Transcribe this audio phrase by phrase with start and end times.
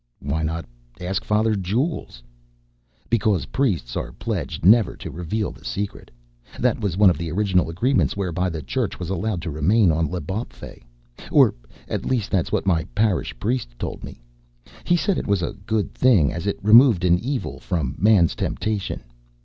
[0.19, 0.65] "Why not
[0.99, 2.23] ask Father Jules?"
[3.07, 6.09] "Because priests are pledged never to reveal the secret.
[6.59, 10.09] That was one of the original agreements whereby the Church was allowed to remain on
[10.11, 10.81] L'Bawpfey.
[11.31, 11.53] Or,
[11.87, 14.19] at least that's what my parish priest told me.
[14.85, 19.03] He said it was a good thing, as it removed an evil from man's temptation.